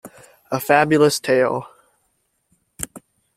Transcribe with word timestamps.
A 0.49 0.59
Fabulous 0.59 1.19
tale. 1.21 1.61